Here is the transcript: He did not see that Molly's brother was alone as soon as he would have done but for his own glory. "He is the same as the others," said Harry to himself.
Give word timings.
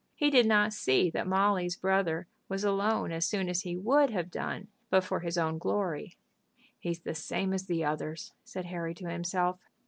He 0.15 0.31
did 0.31 0.47
not 0.47 0.73
see 0.73 1.11
that 1.11 1.27
Molly's 1.27 1.75
brother 1.77 2.25
was 2.49 2.63
alone 2.63 3.11
as 3.11 3.27
soon 3.27 3.47
as 3.47 3.61
he 3.61 3.77
would 3.77 4.09
have 4.09 4.31
done 4.31 4.67
but 4.89 5.03
for 5.03 5.19
his 5.19 5.37
own 5.37 5.59
glory. 5.59 6.17
"He 6.79 6.89
is 6.89 7.01
the 7.01 7.13
same 7.13 7.53
as 7.53 7.67
the 7.67 7.85
others," 7.85 8.33
said 8.43 8.65
Harry 8.65 8.95
to 8.95 9.07
himself. 9.09 9.59